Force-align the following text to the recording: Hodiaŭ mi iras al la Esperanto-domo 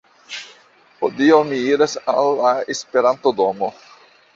Hodiaŭ 1.01 1.39
mi 1.51 1.61
iras 1.75 1.95
al 2.17 2.35
la 2.43 2.59
Esperanto-domo 2.79 3.75